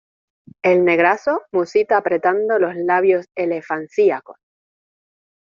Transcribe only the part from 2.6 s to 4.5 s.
labios elefancíacos: